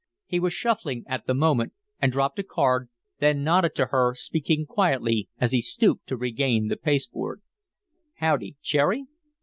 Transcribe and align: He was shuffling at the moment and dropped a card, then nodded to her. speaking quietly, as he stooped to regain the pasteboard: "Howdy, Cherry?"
He 0.25 0.39
was 0.39 0.51
shuffling 0.51 1.03
at 1.05 1.27
the 1.27 1.35
moment 1.35 1.73
and 2.01 2.11
dropped 2.11 2.39
a 2.39 2.43
card, 2.43 2.89
then 3.19 3.43
nodded 3.43 3.75
to 3.75 3.85
her. 3.91 4.15
speaking 4.15 4.65
quietly, 4.65 5.29
as 5.39 5.51
he 5.51 5.61
stooped 5.61 6.07
to 6.07 6.17
regain 6.17 6.69
the 6.69 6.75
pasteboard: 6.75 7.43
"Howdy, 8.15 8.55
Cherry?" 8.63 9.05